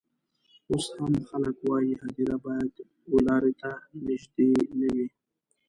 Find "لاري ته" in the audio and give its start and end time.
3.27-3.69